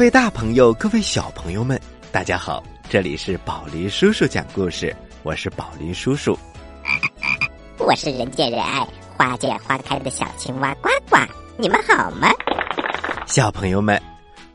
[0.00, 1.78] 各位大朋友，各位小朋友们，
[2.10, 2.64] 大家好！
[2.88, 6.34] 这里是宝林叔叔讲故事，我是宝林叔叔。
[7.76, 11.18] 我是人见人爱、花见花开的小青蛙呱呱，
[11.58, 12.30] 你们好吗？
[13.26, 14.00] 小朋友们，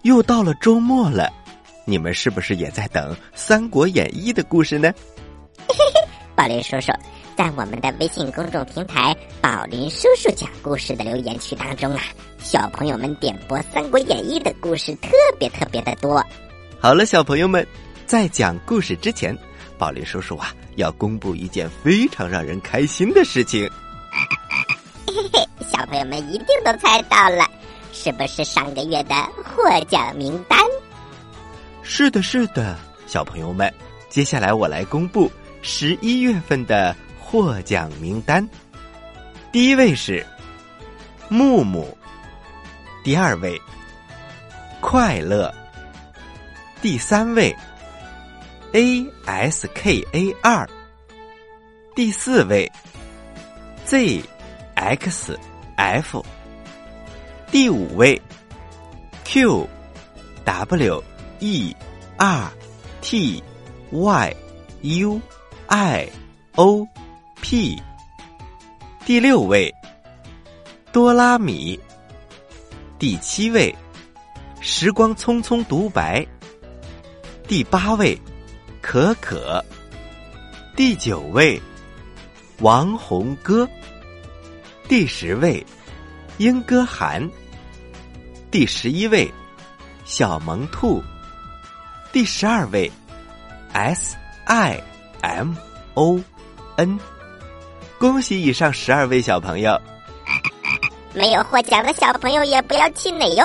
[0.02, 1.32] 又到了周末了，
[1.86, 4.92] 你们是不是也在等《三国演义》的故事呢？
[5.68, 6.92] 嘿嘿嘿，宝林叔叔
[7.36, 12.02] 在我们的微信公众平台“宝林叔叔讲故事”的留言区当中啊。
[12.40, 16.24] 小朋友们点播《三国演义》的故事特别特别的多。
[16.80, 17.66] 好了，小朋友们，
[18.06, 19.38] 在讲故事之前，
[19.78, 23.70] 宝林叔叔啊要公布一件非常让人开心的事情。
[25.08, 27.46] 嘿嘿，小朋友们一定都猜到了，
[27.92, 30.58] 是不是上个月的获奖名单？
[31.84, 33.74] 是的，是的，小朋友们，
[34.10, 35.30] 接下来我来公布
[35.62, 36.96] 十一月份的
[37.26, 38.48] 获奖名单。
[39.52, 40.26] 第一位是
[41.28, 41.98] 木木。
[43.04, 43.60] 第二位，
[44.80, 45.54] 快乐。
[46.82, 47.56] 第三位
[48.74, 50.70] ，A S K A 二。
[51.96, 52.72] 第四位
[53.86, 54.24] ，Z
[54.76, 55.40] X
[55.76, 56.24] F。
[57.52, 58.22] 第五位
[59.24, 59.68] ，Q
[60.44, 61.04] W
[61.40, 61.76] E
[62.18, 62.52] R
[63.02, 63.44] T
[63.92, 64.36] Y
[64.82, 65.22] U
[65.68, 66.10] I
[66.56, 66.88] O
[67.48, 67.80] P。
[69.06, 69.72] 第六位，
[70.92, 71.80] 多拉米。
[72.98, 73.74] 第七位，
[74.62, 76.26] 时光匆匆独白。
[77.48, 78.20] 第八位，
[78.82, 79.64] 可可。
[80.76, 81.62] 第九位，
[82.62, 83.70] 王红歌。
[84.90, 85.64] 第十位，
[86.40, 87.30] 英歌寒。
[88.50, 89.32] 第十一位，
[90.04, 91.00] 小萌兔。
[92.12, 92.92] 第十二位
[93.72, 94.82] ，S I
[95.22, 95.54] M
[95.94, 96.20] O
[96.78, 97.00] N。
[98.06, 99.82] 恭喜以上十二位小朋友。
[101.12, 103.44] 没有获奖的小朋友也不要气馁哟，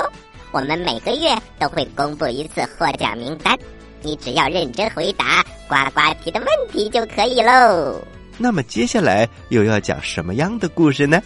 [0.51, 3.57] 我们每个月都会公布一次获奖名单，
[4.03, 7.99] 你只要认真回答呱呱提的问题就可以喽。
[8.37, 11.19] 那么接下来又要讲什么样的故事呢？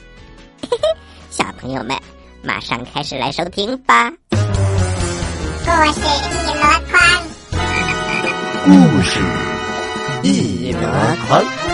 [0.62, 0.88] 嘿嘿，
[1.29, 1.94] 小朋友们，
[2.41, 4.13] 马上开始来收听吧。
[4.29, 4.38] 故
[5.91, 6.00] 事
[6.31, 7.02] 一箩筐，
[8.63, 8.72] 故
[9.03, 9.19] 事
[10.23, 10.79] 一箩
[11.28, 11.64] 筐。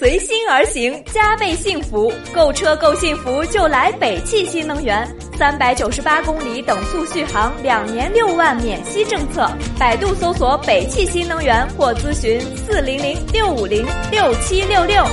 [0.00, 2.10] 随心而行，加倍幸福。
[2.32, 5.06] 购车够幸福，就来北汽新能源。
[5.36, 9.46] 三百九十八公里等速续航，两年六万免息政策。
[9.78, 15.02] 百度搜索“北汽新能源”或咨询四零零六五零六七六六。《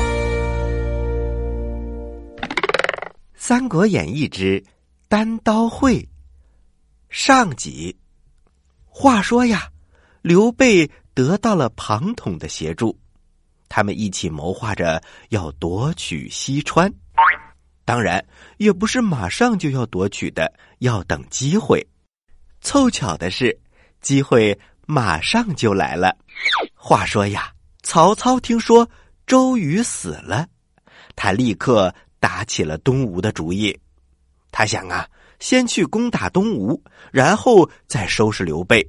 [3.35, 4.63] 三国演义之
[5.09, 5.95] 单刀会》
[7.09, 7.93] 上集。
[8.85, 9.69] 话说呀，
[10.21, 12.97] 刘备得到了庞统的协助。
[13.69, 16.91] 他们一起谋划着要夺取西川，
[17.85, 18.23] 当然
[18.57, 21.85] 也不是马上就要夺取的，要等机会。
[22.61, 23.57] 凑巧的是，
[24.01, 26.17] 机会马上就来了。
[26.75, 27.51] 话说呀，
[27.83, 28.89] 曹操听说
[29.25, 30.47] 周瑜死了，
[31.15, 33.77] 他立刻打起了东吴的主意。
[34.51, 35.07] 他想啊，
[35.39, 36.81] 先去攻打东吴，
[37.11, 38.85] 然后再收拾刘备。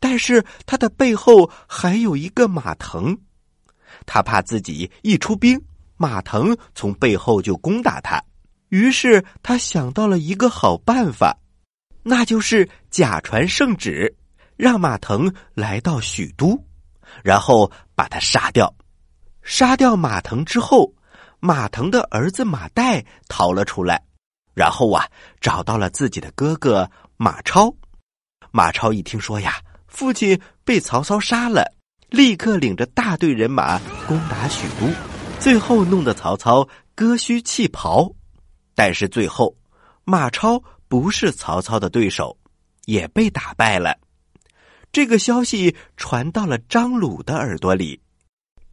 [0.00, 3.16] 但是他的背后还有一个马腾。
[4.12, 5.56] 他怕自己一出兵，
[5.96, 8.20] 马腾从背后就攻打他，
[8.70, 11.38] 于是他想到了一个好办法，
[12.02, 14.12] 那就是假传圣旨，
[14.56, 16.60] 让马腾来到许都，
[17.22, 18.74] 然后把他杀掉。
[19.42, 20.92] 杀掉马腾之后，
[21.38, 24.02] 马腾的儿子马岱逃了出来，
[24.54, 25.06] 然后啊，
[25.40, 27.72] 找到了自己的哥哥马超。
[28.50, 31.76] 马超一听说呀，父亲被曹操杀了。
[32.10, 34.92] 立刻领着大队人马攻打许都，
[35.38, 38.12] 最后弄得曹操割须弃袍。
[38.74, 39.56] 但是最后，
[40.04, 42.36] 马超不是曹操的对手，
[42.86, 43.96] 也被打败了。
[44.90, 48.00] 这个消息传到了张鲁的耳朵里，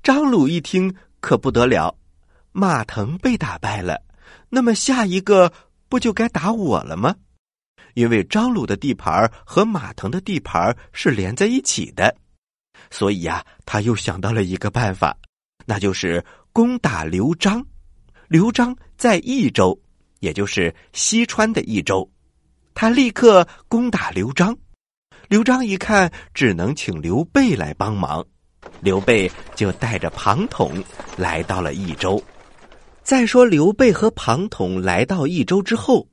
[0.01, 1.95] 张鲁一听可不得了，
[2.51, 4.01] 马腾被打败了，
[4.49, 5.53] 那么下一个
[5.89, 7.15] 不就该打我了吗？
[7.93, 12.15] 因为张鲁的地盘和马腾的地盘是连在一起的。
[12.89, 15.17] 所以呀，他又想到了一个办法，
[15.65, 16.23] 那就是
[16.53, 17.65] 攻打刘璋。
[18.27, 19.79] 刘璋在益州，
[20.19, 22.09] 也就是西川的益州，
[22.73, 24.55] 他立刻攻打刘璋。
[25.29, 28.25] 刘璋一看，只能请刘备来帮忙。
[28.81, 30.83] 刘备就带着庞统
[31.17, 32.21] 来到了益州。
[33.03, 36.05] 再说，刘备和庞统来到益州之后，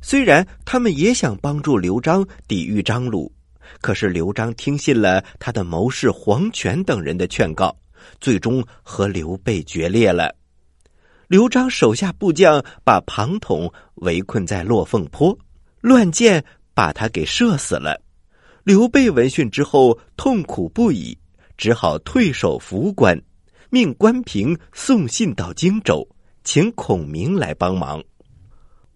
[0.00, 3.32] 虽然他们也想帮助刘璋抵御张鲁。
[3.80, 7.76] 可是刘璋听信了他的谋士黄权等人的劝告，
[8.20, 10.34] 最终和刘备决裂了。
[11.28, 15.36] 刘璋手下部将把庞统围困在落凤坡，
[15.80, 18.00] 乱箭把他给射死了。
[18.62, 21.16] 刘备闻讯之后痛苦不已，
[21.56, 23.20] 只好退守涪关，
[23.70, 26.08] 命关平送信到荆州，
[26.44, 28.02] 请孔明来帮忙。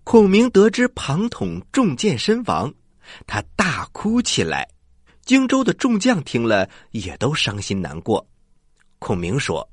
[0.03, 2.73] 孔明得知庞统中箭身亡，
[3.27, 4.69] 他大哭起来。
[5.23, 8.27] 荆州的众将听了也都伤心难过。
[8.99, 9.69] 孔明说：“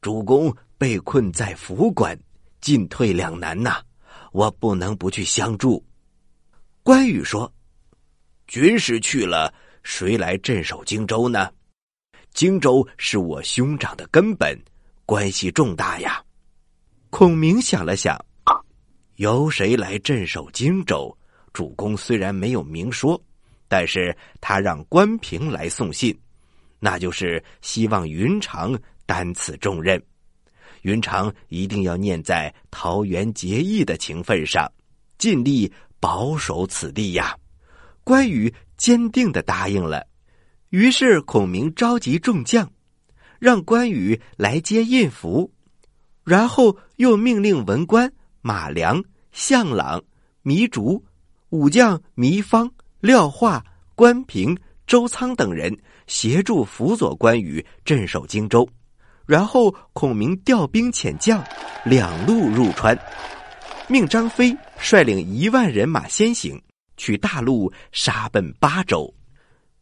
[0.00, 2.18] 主公被困在府关，
[2.60, 3.82] 进退两难呐，
[4.32, 5.84] 我不能不去相助。”
[6.82, 7.52] 关羽说
[8.48, 9.52] ：“军师去了，
[9.82, 11.50] 谁来镇守荆州呢？
[12.32, 14.58] 荆州是我兄长的根本，
[15.04, 16.24] 关系重大呀。”
[17.10, 18.18] 孔明想了想。
[19.16, 21.14] 由谁来镇守荆州？
[21.52, 23.20] 主公虽然没有明说，
[23.68, 26.16] 但是他让关平来送信，
[26.78, 30.02] 那就是希望云长担此重任。
[30.82, 34.70] 云长一定要念在桃园结义的情分上，
[35.18, 37.36] 尽力保守此地呀。
[38.02, 40.06] 关羽坚定的答应了。
[40.70, 42.72] 于是孔明召集众将，
[43.38, 45.52] 让关羽来接印符，
[46.24, 48.12] 然后又命令文官。
[48.40, 50.02] 马良、向朗、
[50.44, 51.04] 糜竺、
[51.50, 52.70] 武将糜芳、
[53.00, 53.64] 廖化、
[53.96, 54.56] 关平、
[54.86, 55.76] 周仓等人
[56.06, 58.68] 协助辅佐关羽镇守荆州，
[59.26, 61.44] 然后孔明调兵遣将，
[61.84, 62.96] 两路入川，
[63.88, 66.60] 命张飞率领一万人马先行，
[66.96, 69.12] 去大路杀奔巴州，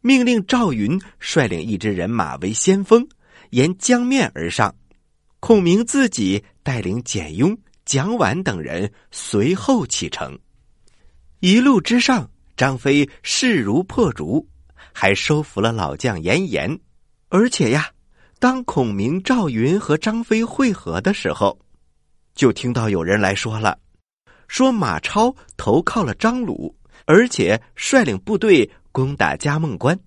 [0.01, 3.07] 命令赵云率领一支人马为先锋，
[3.51, 4.73] 沿江面而上，
[5.39, 7.55] 孔明自己带领简雍。
[7.85, 10.37] 蒋琬等人随后启程，
[11.41, 14.45] 一路之上，张飞势如破竹，
[14.91, 16.77] 还收服了老将严颜。
[17.29, 17.89] 而且呀，
[18.39, 21.57] 当孔明、赵云和张飞会合的时候，
[22.35, 23.79] 就听到有人来说了，
[24.49, 26.75] 说马超投靠了张鲁，
[27.05, 29.97] 而且率领部队攻打嘉梦关。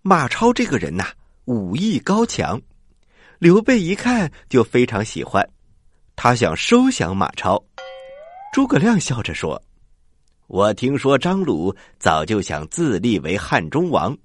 [0.00, 1.08] 马超这个人呐，
[1.44, 2.58] 武艺高强，
[3.38, 5.46] 刘备一看就非常喜欢。
[6.16, 7.62] 他想收降马超，
[8.54, 9.62] 诸葛亮笑着说
[10.46, 14.16] ：“我听说张鲁早就想自立为汉中王，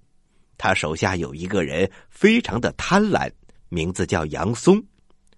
[0.58, 3.32] 他手下有一个人非常的贪婪，
[3.70, 4.82] 名字叫杨松。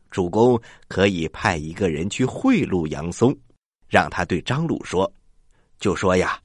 [0.10, 3.36] 主公可以派一个人去贿赂杨松，
[3.88, 5.12] 让他对张鲁说，
[5.80, 6.40] 就说呀，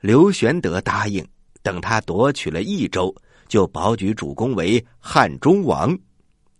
[0.00, 1.24] 刘玄德答应，
[1.62, 3.14] 等他夺取了益州，
[3.48, 5.96] 就保举主公为汉中王。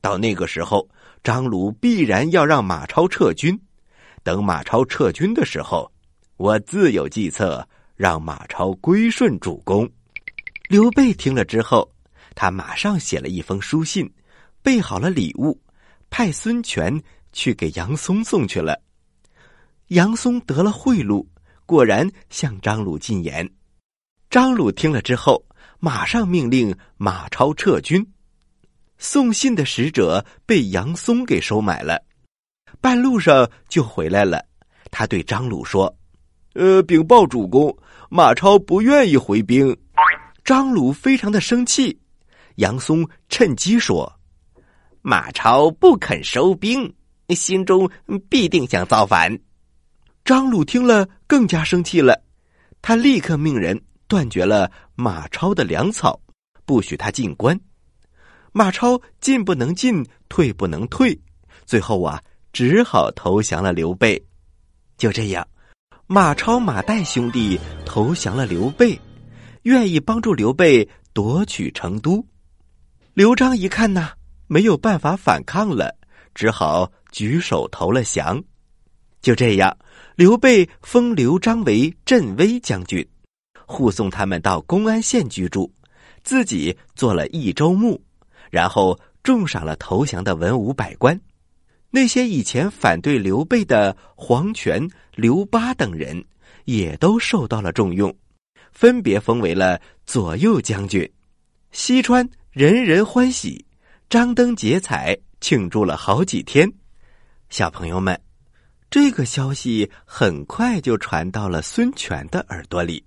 [0.01, 0.89] 到那个时候。”
[1.25, 3.59] 张鲁必然要让马超撤军，
[4.23, 5.91] 等马超撤军的时候，
[6.45, 9.91] 我自有计策，让马超归顺主公。
[10.69, 11.91] 刘备听了之后，
[12.35, 14.13] 他马上写了一封书信，
[14.63, 15.59] 备好了礼物，
[16.11, 18.79] 派孙权去给杨松送去了。
[19.87, 21.27] 杨松得了贿赂，
[21.65, 23.51] 果然向张鲁进言。
[24.29, 25.47] 张鲁听了之后，
[25.81, 28.07] 马上命令马超撤军。
[28.99, 32.05] 送信的使者被杨松给收买了，
[32.83, 34.45] 半路上就回来了。
[34.91, 35.97] 他对张鲁说
[36.55, 37.77] ：“呃，禀报主公，
[38.09, 39.77] 马超不愿意回兵。”
[40.45, 41.99] 张鲁非常的生气。
[42.57, 44.13] 杨松趁机说
[45.03, 46.95] ：“马超不肯收兵，
[47.31, 47.91] 心中
[48.29, 49.37] 必定想造反。”
[50.25, 52.23] 张鲁听了更加生气了，
[52.81, 56.21] 他立刻命人断绝了马超的粮草，
[56.65, 57.59] 不许他进关。
[58.53, 61.19] 马超进不能进，退不能退，
[61.67, 64.23] 最后啊，只好投降了刘备。
[64.97, 65.47] 就这样，
[66.07, 69.01] 马超、马岱兄弟投降了刘备，
[69.63, 72.23] 愿意帮助刘备夺取成都。
[73.15, 74.11] 刘璋一看呐，
[74.47, 75.97] 没有办法反抗了，
[76.35, 78.43] 只好举手投了降。
[79.23, 79.75] 就这样，
[80.15, 83.07] 刘备封刘璋为镇威将军，
[83.67, 85.73] 护送他们到公安县居住，
[86.23, 87.99] 自己做了益州牧。
[88.51, 91.19] 然后重赏了投降的文武百官，
[91.95, 96.25] 那些以前反对刘备的黄权、刘巴等人，
[96.65, 98.13] 也都受到了重用，
[98.73, 101.09] 分别封为了左右将军。
[101.71, 103.65] 西川人人欢喜，
[104.11, 106.69] 张灯结彩庆祝了好几天。
[107.49, 108.21] 小朋友们，
[108.91, 113.05] 这个消息很快就传到了孙权的耳朵里，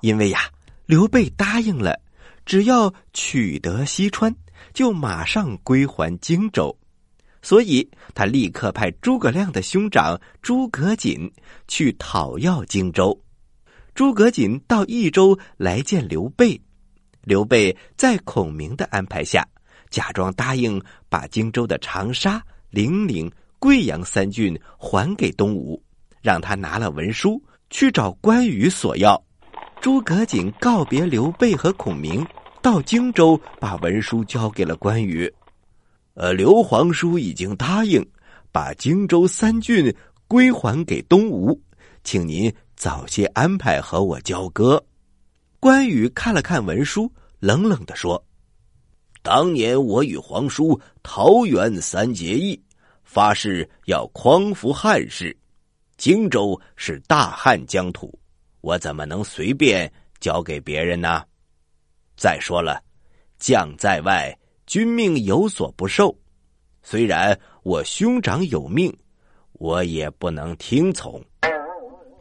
[0.00, 0.40] 因为呀，
[0.86, 2.00] 刘备答应了。
[2.46, 4.34] 只要取得西川，
[4.72, 6.74] 就马上归还荆州，
[7.42, 11.30] 所以他立刻派诸葛亮的兄长诸葛瑾
[11.68, 13.18] 去讨要荆州。
[13.94, 16.60] 诸葛瑾到益州来见刘备，
[17.24, 19.46] 刘备在孔明的安排下，
[19.90, 25.82] 假装答应把荆州的长沙、零陵、贵阳三郡还给东吴，
[26.22, 29.20] 让他拿了文书，去找关羽索要。
[29.80, 32.24] 诸葛瑾告别刘备和孔明，
[32.62, 35.30] 到荆州把文书交给了关羽。
[36.14, 38.04] 呃，刘皇叔已经答应
[38.52, 39.94] 把荆州三郡
[40.26, 41.58] 归还给东吴，
[42.04, 44.82] 请您早些安排和我交割。
[45.58, 48.22] 关羽看了看文书，冷冷的说
[49.22, 52.60] ：“当年我与皇叔桃园三结义，
[53.04, 55.36] 发誓要匡扶汉室，
[55.96, 58.18] 荆州是大汉疆土。”
[58.62, 61.22] 我怎么能随便交给别人呢？
[62.14, 62.82] 再说了，
[63.38, 64.36] 将在外，
[64.70, 66.16] 君命有所不受。
[66.80, 68.96] 虽然我兄长有命，
[69.54, 71.20] 我也不能听从。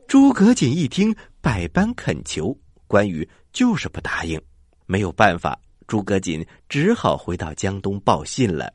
[0.07, 4.41] 诸葛瑾一听，百般恳求，关羽就是不答应。
[4.87, 8.73] 没有办法，诸葛瑾只好回到江东报信了。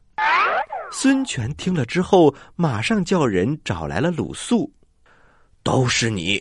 [0.92, 4.72] 孙权听了之后，马上叫人找来了鲁肃，
[5.64, 6.40] 都是你。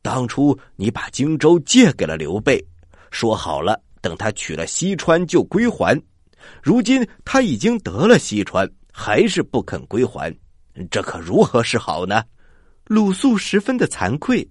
[0.00, 2.58] 当初你把荆州借给了刘备，
[3.10, 6.02] 说好了等他取了西川就归还。
[6.62, 10.34] 如今他已经得了西川，还是不肯归还，
[10.90, 12.22] 这可如何是好呢？
[12.86, 14.48] 鲁肃十分的惭愧，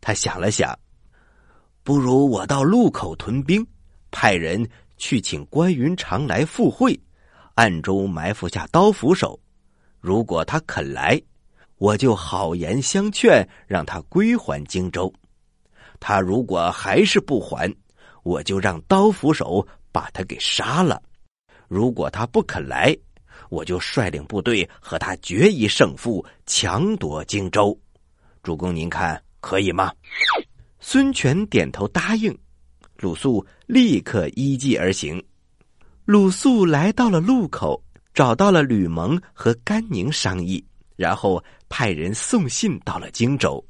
[0.00, 0.78] 他想了想，
[1.82, 3.66] 不如我到路口屯兵，
[4.10, 6.98] 派人去请关云长来赴会，
[7.54, 9.38] 暗中埋伏下刀斧手。
[10.00, 11.20] 如果他肯来。
[11.80, 15.10] 我就好言相劝，让他归还荆州。
[15.98, 17.74] 他如果还是不还，
[18.22, 21.02] 我就让刀斧手把他给杀了。
[21.70, 22.96] 如果他不肯来，
[23.48, 27.78] 我就率领部队和他决一胜负，强夺荆州。
[28.42, 29.92] 主公，您看可以吗？
[30.80, 32.36] 孙权点头答应。
[32.98, 35.24] 鲁肃立刻依计而行。
[36.04, 37.80] 鲁肃来到了路口，
[38.12, 40.62] 找到了吕蒙和甘宁商议。
[40.96, 43.64] 然后派人送信到了荆州，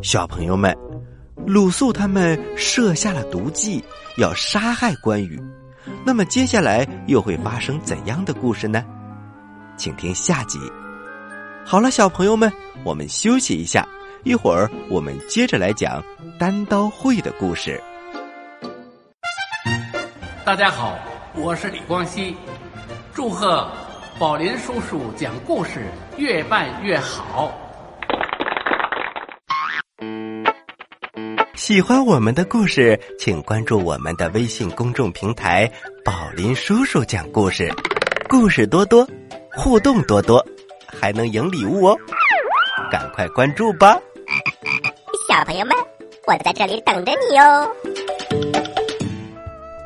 [0.00, 0.72] 小朋友们，
[1.44, 3.82] 鲁肃他们设下了毒计，
[4.16, 5.42] 要杀害关羽。
[6.04, 8.84] 那么接下来又会发生怎样的故事呢？
[9.76, 10.58] 请听下集。
[11.64, 12.52] 好了，小朋友们，
[12.84, 13.86] 我们休息一下，
[14.24, 16.02] 一会儿我们接着来讲
[16.38, 17.82] 单刀会的故事。
[20.44, 20.98] 大家好，
[21.34, 22.36] 我是李光羲，
[23.14, 23.66] 祝贺。
[24.18, 25.86] 宝林叔叔讲故事
[26.16, 27.52] 越办越好。
[31.62, 35.70] 喜欢我们的故事，请关注我们的微信公众平台
[36.04, 37.72] “宝林叔叔讲故事”，
[38.28, 39.08] 故事多多，
[39.54, 40.44] 互动多多，
[40.88, 41.96] 还能赢礼物哦！
[42.90, 43.96] 赶快关注吧，
[45.28, 45.76] 小朋友们，
[46.26, 47.70] 我在这里等着你哦。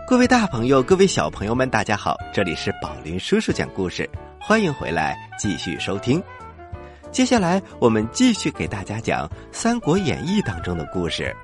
[0.09, 2.17] 各位大朋友，各位小朋友们，大家好！
[2.33, 4.09] 这里是宝林叔叔讲故事，
[4.41, 6.25] 欢迎回来继续收听。
[7.13, 11.37] 接下来我们继续给大家讲《三国演义》当中的故事。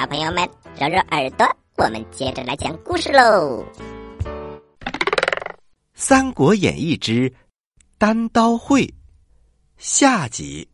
[0.00, 3.66] 小朋友们，揉揉耳朵，我们接着来讲故事喽。
[5.92, 7.34] 《三国演义之
[7.98, 8.82] 单刀会》
[9.76, 10.68] 下集。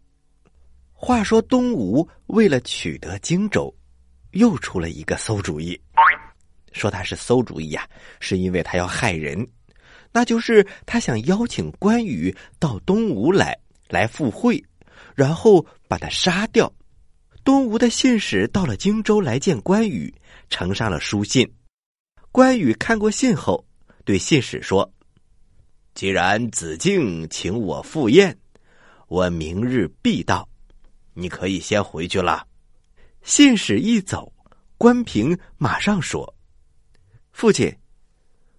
[0.93, 3.75] 话说东吴为了取得荆州，
[4.33, 5.81] 又出了一个馊主意。
[6.73, 7.89] 说他是馊主意呀，
[8.21, 9.49] 是因为他要害人，
[10.13, 14.63] 那就是他想邀请关羽到东吴来，来赴会，
[15.15, 16.71] 然后把他杀掉。
[17.45, 20.13] 东吴的信使到了荆州来见关羽，
[20.49, 21.47] 呈上了书信。
[22.33, 23.65] 关羽看过信后，
[24.05, 24.91] 对信使说
[25.95, 28.37] ：“既然子敬请我赴宴，
[29.09, 30.49] 我明日必到，
[31.13, 32.47] 你可以先回去了。”
[33.23, 34.33] 信使一走，
[34.79, 36.35] 关平马上说。
[37.33, 37.75] 父亲，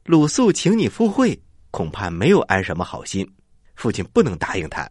[0.04, 3.27] 鲁肃请你赴会，恐怕没有安什么好心，
[3.75, 4.88] 父亲不能答应他。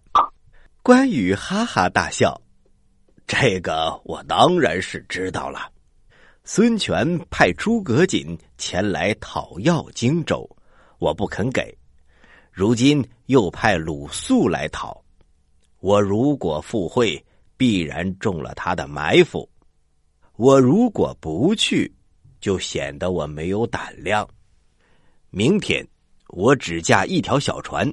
[0.83, 2.41] 关羽哈哈大笑
[3.26, 5.71] ：“这个我当然是知道了。
[6.45, 10.49] 孙权派诸葛瑾前来讨要荆州，
[10.99, 11.76] 我不肯给。
[12.50, 15.02] 如今又派鲁肃来讨，
[15.81, 17.25] 我如果赴会，
[17.57, 19.49] 必然中了他的埋伏。
[20.37, 21.93] 我如果不去。”
[22.45, 24.28] 就显得我没有胆量。
[25.31, 25.83] 明天
[26.28, 27.90] 我只驾一条小船，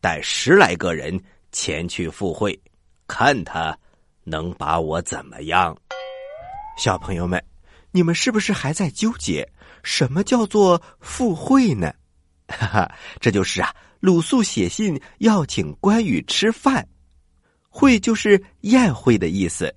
[0.00, 1.22] 带十来个人
[1.52, 2.58] 前去赴会，
[3.06, 3.78] 看他
[4.30, 5.76] 能把我怎么样。
[6.78, 7.44] 小朋友们，
[7.90, 9.46] 你们是不是还在纠结
[9.82, 11.92] 什么叫做赴会呢？
[12.46, 16.86] 哈哈，这就是啊，鲁肃写信要请关羽吃饭，
[17.68, 19.74] 会就是宴会的意思，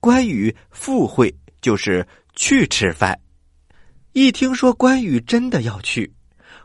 [0.00, 3.18] 关羽赴会就是去吃饭。
[4.12, 6.12] 一听说关羽真的要去，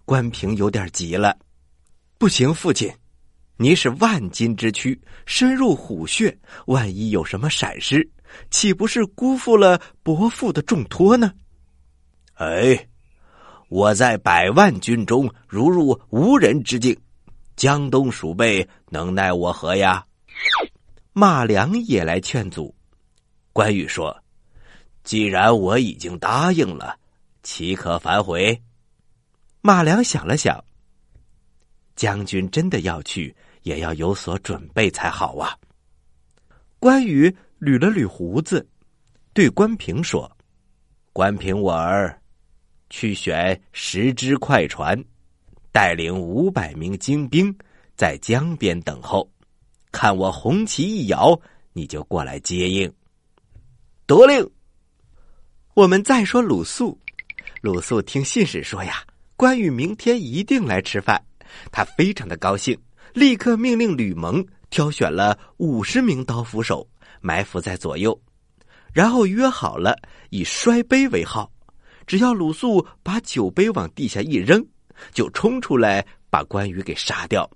[0.05, 1.37] 关平有点急了。
[2.17, 2.93] 不行，父亲，
[3.61, 6.33] 你是万金之躯，深入虎穴，
[6.67, 8.09] 万一有什么闪失，
[8.49, 11.33] 岂不是辜负了伯父的重托呢？
[12.35, 12.87] 哎，
[13.67, 16.97] 我在百万军中如入无人之境，
[17.57, 20.05] 江东鼠辈能奈我何呀？
[21.11, 22.73] 马良也来劝阻。
[23.51, 24.23] 关羽说
[25.03, 26.97] ：“既然我已经答应了，
[27.43, 28.63] 岂可反悔？”
[29.59, 30.63] 马良想了想，
[31.97, 35.57] 将军真的要去，也要有所准备才好啊。
[36.79, 38.67] 关羽捋了捋胡子，
[39.33, 40.31] 对关平说
[41.13, 42.21] ：“关平我儿。”
[42.89, 44.99] 去选十只快船，
[45.71, 47.55] 带领五百名精兵
[47.95, 49.29] 在江边等候，
[49.91, 51.39] 看我红旗一摇，
[51.73, 52.91] 你就过来接应。
[54.07, 54.49] 得令。
[55.75, 56.99] 我们再说鲁肃，
[57.61, 59.03] 鲁肃听信使说呀，
[59.35, 61.23] 关羽明天一定来吃饭，
[61.71, 62.75] 他非常的高兴，
[63.13, 66.87] 立刻命令吕蒙挑选了五十名刀斧手
[67.21, 68.19] 埋伏在左右，
[68.93, 69.95] 然后约好了
[70.29, 71.51] 以摔杯为号。
[72.05, 74.65] 只要鲁肃把酒杯往地下一扔，
[75.11, 77.49] 就冲出来把关羽给杀掉。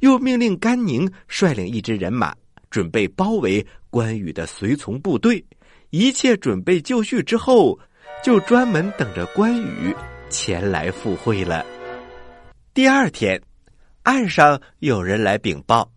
[0.00, 2.34] 又命令甘宁率领一支人马，
[2.70, 5.44] 准备包围关羽的随从部队。
[5.90, 7.78] 一切准备就绪之后，
[8.24, 9.94] 就专门等着关羽
[10.28, 11.64] 前来赴会了。
[12.72, 13.40] 第二天，
[14.02, 15.90] 岸上有人来禀报：“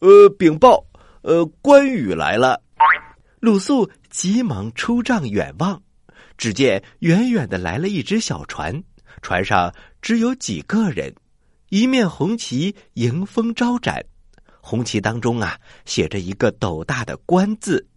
[0.00, 0.84] 呃，禀报，
[1.22, 2.62] 呃，关羽来了。”
[3.40, 5.82] 鲁肃急忙出帐远望。
[6.38, 8.82] 只见远远的来了一只小船，
[9.22, 11.14] 船上只有几个人，
[11.70, 14.04] 一面红旗迎风招展，
[14.60, 17.88] 红旗当中啊写着一个斗大的“关”字。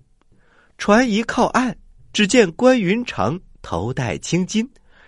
[0.77, 1.75] 船一靠岸，
[2.13, 4.65] 只见关云长头戴青巾，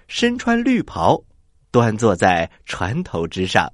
[0.10, 1.24] 身穿绿袍，
[1.72, 3.72] 端坐在船头之上，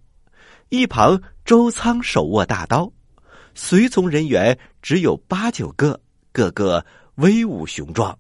[0.70, 2.92] 一旁周仓手握大刀，
[3.56, 6.02] 随从人员只有八九个，
[6.34, 8.18] 个个威武雄壮。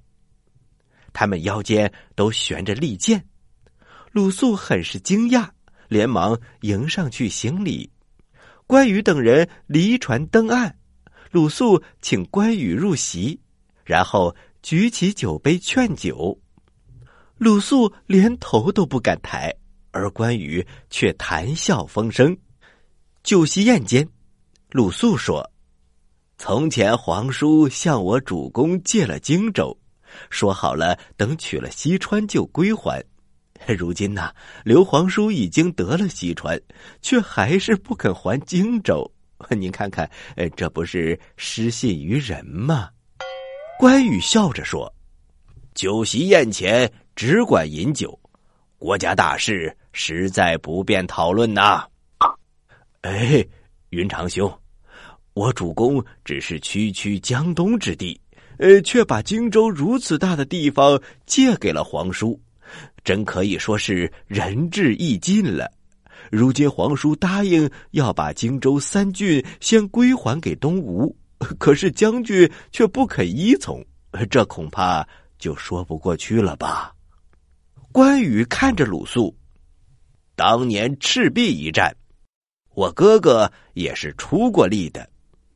[1.11, 3.25] 他们腰间都悬着利剑，
[4.11, 5.49] 鲁肃很是惊讶，
[5.89, 7.91] 连忙迎上去行礼。
[8.65, 10.77] 关羽等人离船登岸，
[11.31, 13.37] 鲁肃请关羽入席，
[13.83, 16.39] 然后举起酒杯劝酒。
[17.37, 19.53] 鲁肃连头都不敢抬，
[19.97, 22.37] 而关羽却谈笑风生。
[23.23, 24.07] 酒席宴间，
[24.69, 25.51] 鲁肃说
[26.37, 29.75] ：“从前皇叔向我主公借了荆州。”
[30.29, 33.03] 说好了，等取了西川就归还。
[33.77, 34.33] 如今呢，
[34.63, 36.61] 刘皇叔已经得了西川，
[37.01, 39.11] 却还是不肯还荆州。
[39.49, 40.09] 您看看，
[40.55, 42.89] 这不是失信于人吗？
[43.79, 44.91] 关羽笑着说
[45.75, 48.17] ：“酒席宴前只管饮酒，
[48.79, 51.83] 国家大事实在不便讨论呐。”
[53.01, 53.45] 哎，
[53.89, 54.49] 云长兄，
[55.33, 58.19] 我主公只是区区江东之地。
[58.59, 62.39] 呃，却把荆州如此大的地方借给了皇叔，
[63.03, 65.71] 真可以说是仁至义尽了。
[66.31, 71.15] 如今皇叔答应要把荆州三郡先归还给东吴，
[71.59, 73.85] 可是将军却不肯依从，
[74.27, 75.07] 这恐怕
[75.37, 76.91] 就说不过去了吧？
[77.91, 79.35] 关羽看着鲁肃，
[80.37, 81.91] 当年赤壁一战，
[82.75, 85.09] 我哥哥也是出过力的。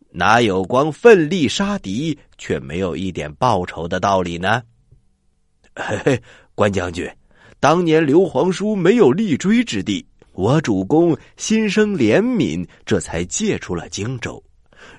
[0.10, 4.64] 哪有光奋力杀敌却没有一点报酬的道理呢？
[5.76, 6.24] 嘿嘿，
[6.56, 7.08] 关将军，
[7.60, 14.44] 当年刘皇叔没有立锥之地，我主公心生怜悯，这才借出了荆州。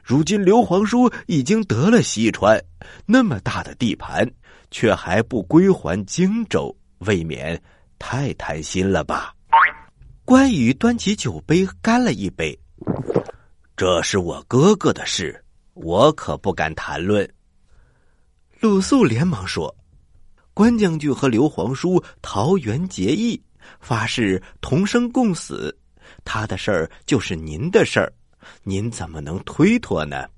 [0.04, 2.56] 如今刘皇叔已经得了西川，
[3.04, 4.30] 那么大的地盘，
[4.70, 7.60] 却还不归还荆州，未免
[7.98, 9.34] 太贪心了吧？
[10.24, 12.56] 关羽端起酒杯干了一杯。
[13.76, 17.28] 这是我哥哥的事，我可不敢谈论。
[18.60, 19.74] 鲁肃连忙说
[20.54, 23.42] ：“关将军和刘皇叔桃园结义，
[23.80, 25.76] 发誓同生共死，
[26.24, 28.12] 他的事儿就是您的事儿，
[28.62, 30.28] 您怎么能推脱呢？”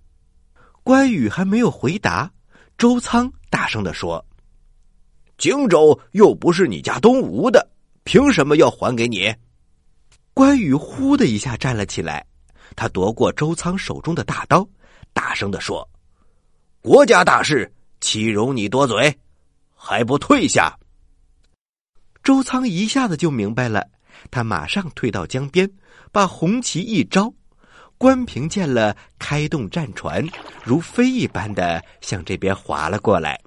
[0.82, 2.32] 关羽还没有回答，
[2.78, 4.24] 周仓大声的说
[5.36, 7.70] ：“荆州又不是你家东吴的，
[8.04, 9.34] 凭什么要还给你？”
[10.34, 12.26] 关羽呼的一下站了起来。
[12.74, 14.66] 他夺过周仓手中的大刀，
[15.12, 15.88] 大声的说
[16.82, 19.16] ：“国家大事，岂容你多嘴？
[19.76, 20.76] 还不退下！”
[22.24, 23.86] 周仓一下子就明白了，
[24.30, 25.70] 他马上退到江边，
[26.10, 27.32] 把红旗一招。
[27.96, 30.26] 关平见了，开动战船，
[30.64, 33.40] 如飞一般的向这边划了过来。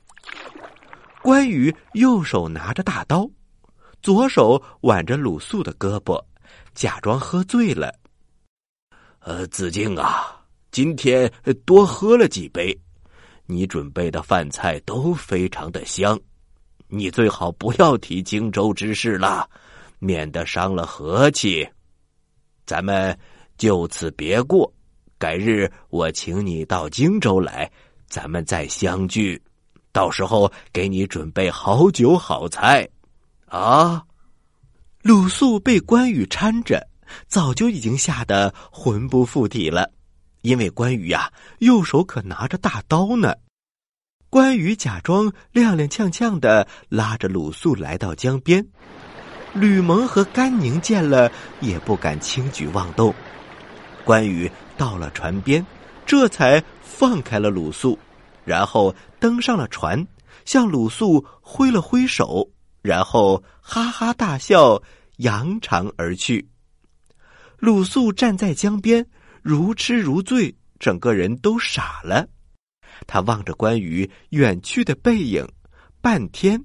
[1.21, 3.29] 关羽右手拿着大刀，
[4.01, 6.23] 左手挽着鲁肃的胳膊，
[6.77, 7.91] 假装喝醉了。
[9.21, 11.29] 呃，子敬啊，今天
[11.65, 12.79] 多喝了几杯，
[13.47, 16.19] 你准备的饭菜都非常的香，
[16.87, 19.49] 你最好不要提荆州之事了，
[19.97, 21.67] 免得伤了和气。
[22.67, 23.17] 咱们
[23.57, 24.71] 就此别过，
[25.17, 27.71] 改日我请你到荆州来，
[28.07, 29.41] 咱们再相聚，
[29.91, 32.87] 到时候给你准备好酒好菜，
[33.47, 34.03] 啊。
[35.07, 36.85] 鲁肃被关羽搀着，
[37.29, 39.89] 早就已经吓得魂不附体了，
[40.41, 43.33] 因为关羽呀，右手可拿着大刀呢。
[44.29, 48.67] 关羽假装踉踉跄跄的拉着鲁肃来到江边，
[49.53, 53.15] 吕蒙和甘宁见了也不敢轻举妄动。
[54.03, 55.65] 关羽到了船边，
[56.05, 57.97] 这才放开了鲁肃，
[58.43, 60.05] 然后登上了船，
[60.43, 62.49] 向鲁肃挥了挥手，
[62.81, 64.81] 然后哈哈大笑。
[65.17, 66.47] 扬长而去。
[67.57, 69.03] 鲁肃站在江边，
[69.41, 72.27] 如痴如醉，整个人都傻了。
[73.07, 75.43] 他望着关羽远去的背影，
[76.01, 76.63] 半天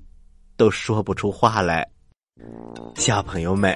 [0.58, 1.88] 都说不出话来。
[2.94, 3.74] 小朋友们，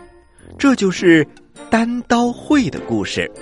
[0.59, 1.27] 这就是
[1.71, 3.33] 单刀会的故事，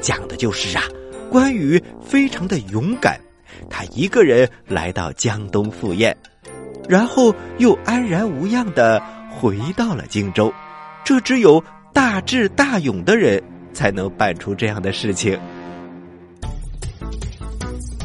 [0.00, 0.84] 讲的就是啊，
[1.30, 3.20] 关羽非常的勇敢，
[3.68, 6.16] 他一个人来到江东赴宴，
[6.88, 10.52] 然后又安然无恙的回到了荆州。
[11.04, 13.42] 这只有大智大勇的人
[13.72, 15.38] 才能办出这样的事情。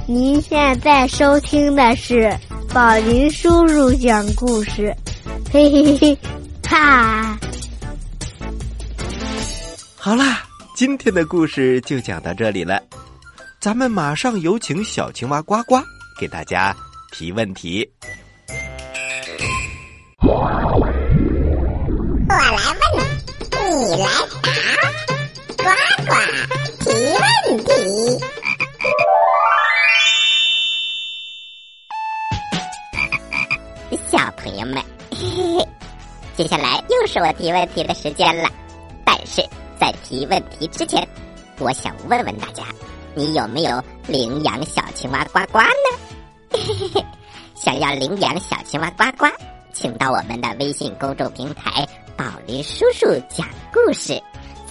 [0.08, 2.34] 您现在收听的是
[2.74, 4.96] 宝林叔叔讲故事，
[5.52, 6.18] 嘿嘿嘿，
[6.64, 7.38] 哈！
[9.96, 10.44] 好啦，
[10.76, 12.82] 今天的故事就讲到这里了，
[13.60, 15.76] 咱们马上有请小青蛙呱呱
[16.18, 16.74] 给大家
[17.12, 17.88] 提问题。
[20.28, 20.84] 我来问，
[23.62, 24.08] 你来
[24.44, 24.52] 答，
[25.64, 25.64] 呱
[26.06, 26.12] 呱
[26.84, 26.86] 提
[27.16, 27.24] 问
[27.64, 27.72] 题。
[34.12, 35.66] 小朋友们，嘿嘿嘿，
[36.36, 38.50] 接下来又是我提问题的时间了。
[39.06, 39.42] 但是
[39.80, 41.08] 在提问题之前，
[41.60, 42.66] 我想问问大家，
[43.16, 45.98] 你有没有领养小青蛙呱呱呢？
[46.52, 47.06] 嘿嘿嘿，
[47.56, 49.26] 想要领养小青蛙呱呱，
[49.78, 51.88] 请到我们的微信公众平台。
[52.18, 54.20] 宝林叔叔讲故事，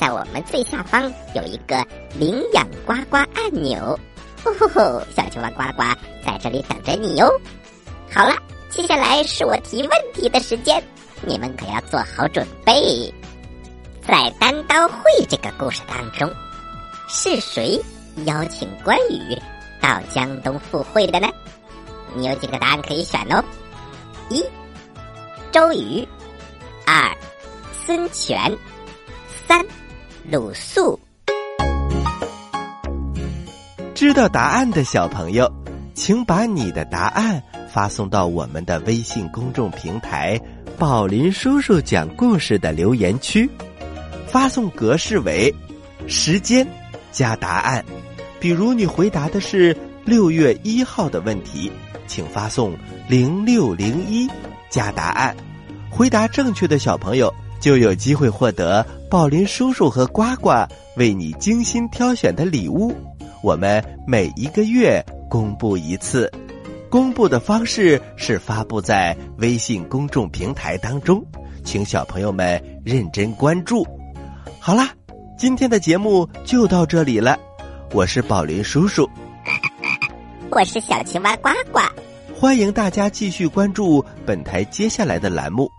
[0.01, 1.01] 在我们最下方
[1.33, 1.87] 有一个
[2.19, 3.97] 领养呱呱按钮，
[4.43, 5.01] 吼吼吼！
[5.15, 5.85] 小青蛙呱呱
[6.25, 7.31] 在这里等着你哟。
[8.13, 8.35] 好了，
[8.69, 10.83] 接下来是我提问题的时间，
[11.23, 13.15] 你们可要做好准备。
[14.05, 16.29] 在单刀会这个故事当中，
[17.09, 17.81] 是谁
[18.25, 19.41] 邀请关羽
[19.81, 21.29] 到江东赴会的呢？
[22.17, 23.45] 你有几个答案可以选哦：
[24.31, 24.45] 一、
[25.53, 26.07] 周瑜；
[26.87, 27.17] 二。
[27.73, 28.37] 孙权，
[29.47, 29.65] 三，
[30.29, 30.99] 鲁肃。
[33.95, 35.51] 知道答案的小朋友，
[35.95, 37.41] 请把你的答案
[37.73, 40.41] 发送到我们的微信公众平台
[40.77, 43.49] “宝林叔叔讲故事”的留言区，
[44.27, 45.55] 发送格式为
[46.09, 46.67] 时间
[47.13, 47.85] 加答案。
[48.41, 51.71] 比如你回答的是六月一号的问题，
[52.09, 52.77] 请发送
[53.09, 54.29] 零六零一
[54.71, 55.37] 加答案。
[55.91, 57.33] 回答正确的小朋友。
[57.59, 60.51] 就有机会获得宝林叔叔和呱呱
[60.97, 62.95] 为你精心挑选的礼物。
[63.43, 66.31] 我们每一个月公布一次，
[66.91, 71.25] 公布的方式是发布在微信公众平台当中，
[71.65, 73.85] 请小朋友们认真关注。
[74.61, 74.91] 好啦，
[75.39, 77.39] 今天的节目就到这里了。
[77.95, 79.09] 我是宝林叔叔，
[80.53, 81.81] 我是小青蛙呱呱，
[82.39, 85.71] 欢迎大家继续关注本台接下来的栏目。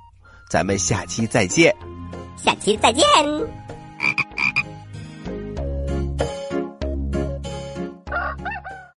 [0.49, 1.71] 咱们下期再见，
[2.35, 3.05] 下期再见。